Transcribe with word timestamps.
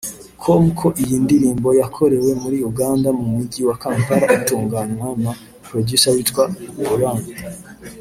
com 0.41 0.63
ko 0.79 0.87
iyi 1.03 1.15
ndirimbo 1.25 1.69
yakorewe 1.79 2.29
muri 2.41 2.57
Uganda 2.69 3.09
mu 3.17 3.25
mujyi 3.33 3.61
wa 3.67 3.75
Kampala 3.81 4.25
itunganywa 4.39 5.07
na 5.23 5.31
Producer 5.67 6.13
witwa 6.15 6.43
Buran 6.87 7.19